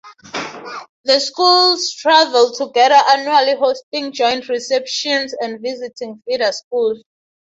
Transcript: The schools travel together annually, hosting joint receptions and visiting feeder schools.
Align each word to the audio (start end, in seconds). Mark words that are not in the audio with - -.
The 1.05 1.19
schools 1.19 1.93
travel 1.93 2.55
together 2.55 2.95
annually, 3.13 3.55
hosting 3.55 4.11
joint 4.13 4.49
receptions 4.49 5.35
and 5.39 5.61
visiting 5.61 6.23
feeder 6.25 6.51
schools. 6.53 7.03